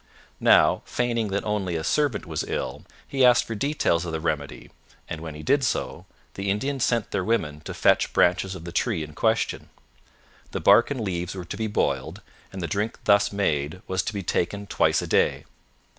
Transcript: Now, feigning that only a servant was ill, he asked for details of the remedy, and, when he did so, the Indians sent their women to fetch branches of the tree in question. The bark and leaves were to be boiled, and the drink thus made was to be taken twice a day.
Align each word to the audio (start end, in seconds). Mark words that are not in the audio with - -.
Now, 0.39 0.81
feigning 0.85 1.27
that 1.27 1.43
only 1.43 1.75
a 1.75 1.83
servant 1.83 2.25
was 2.25 2.41
ill, 2.47 2.83
he 3.07 3.23
asked 3.23 3.43
for 3.45 3.53
details 3.53 4.03
of 4.03 4.11
the 4.11 4.19
remedy, 4.19 4.71
and, 5.07 5.21
when 5.21 5.35
he 5.35 5.43
did 5.43 5.63
so, 5.63 6.07
the 6.33 6.49
Indians 6.49 6.83
sent 6.83 7.11
their 7.11 7.23
women 7.23 7.61
to 7.65 7.73
fetch 7.75 8.11
branches 8.11 8.55
of 8.55 8.65
the 8.65 8.71
tree 8.71 9.03
in 9.03 9.13
question. 9.13 9.69
The 10.53 10.59
bark 10.59 10.89
and 10.89 11.01
leaves 11.01 11.35
were 11.35 11.45
to 11.45 11.55
be 11.55 11.67
boiled, 11.67 12.23
and 12.51 12.63
the 12.63 12.67
drink 12.67 12.97
thus 13.03 13.31
made 13.31 13.83
was 13.85 14.01
to 14.01 14.13
be 14.15 14.23
taken 14.23 14.65
twice 14.65 15.03
a 15.03 15.07
day. 15.07 15.45